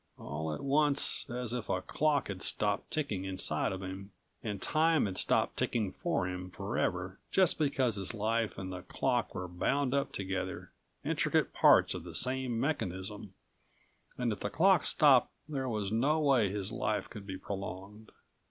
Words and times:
All 0.17 0.51
at 0.51 0.61
once, 0.63 1.29
as 1.29 1.53
if 1.53 1.69
a 1.69 1.79
clock 1.83 2.27
had 2.27 2.41
stopped 2.41 2.89
ticking 2.89 3.23
inside 3.23 3.71
of 3.71 3.83
him, 3.83 4.11
and 4.41 4.59
Time 4.59 5.05
had 5.05 5.15
stopped 5.15 5.57
ticking 5.57 5.91
for 5.93 6.27
him 6.27 6.49
forever 6.49 7.19
just 7.29 7.59
because 7.59 7.97
his 7.97 8.11
life 8.15 8.57
and 8.57 8.73
the 8.73 8.81
clock 8.81 9.35
were 9.35 9.47
bound 9.47 9.93
up 9.93 10.11
together, 10.11 10.71
intricate 11.05 11.53
parts 11.53 11.93
of 11.93 12.03
the 12.03 12.15
same 12.15 12.59
mechanism, 12.59 13.35
and 14.17 14.33
if 14.33 14.39
the 14.39 14.49
clock 14.49 14.85
stopped 14.85 15.29
there 15.47 15.69
was 15.69 15.91
no 15.91 16.19
way 16.19 16.49
his 16.49 16.71
life 16.71 17.07
could 17.07 17.27
be 17.27 17.37
prolonged. 17.37 18.11